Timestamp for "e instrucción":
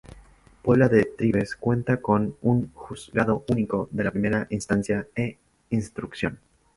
5.15-6.39